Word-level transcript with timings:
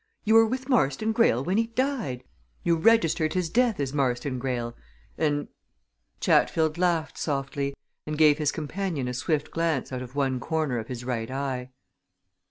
You 0.23 0.33
were 0.33 0.47
with 0.47 0.67
Marston 0.67 1.11
Greyle 1.11 1.43
when 1.43 1.57
he 1.59 1.67
died 1.67 2.23
you 2.63 2.75
registered 2.75 3.35
his 3.35 3.51
death 3.51 3.79
as 3.79 3.93
Marston 3.93 4.39
Greyle 4.39 4.75
and" 5.15 5.47
Chatfield 6.19 6.79
laughed 6.79 7.19
softly 7.19 7.75
and 8.07 8.17
gave 8.17 8.39
his 8.39 8.51
companion 8.51 9.07
a 9.07 9.13
swift 9.13 9.51
glance 9.51 9.91
out 9.91 10.01
of 10.01 10.15
one 10.15 10.39
corner 10.39 10.79
of 10.79 10.87
his 10.87 11.05
right 11.05 11.29
eye. 11.29 11.69